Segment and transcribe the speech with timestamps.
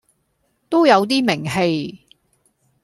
[0.67, 2.07] 都有啲名氣